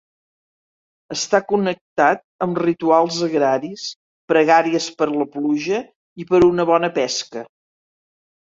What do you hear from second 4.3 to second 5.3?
pregàries per la